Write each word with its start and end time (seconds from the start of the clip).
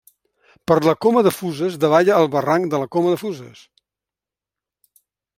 Per 0.69 0.75
la 0.85 0.93
Coma 1.05 1.21
de 1.27 1.33
Fuses 1.39 1.75
davalla 1.83 2.15
el 2.21 2.29
barranc 2.35 2.65
de 2.71 2.79
la 2.83 2.87
Coma 2.95 3.11
de 3.15 3.19
Fuses. 3.43 3.61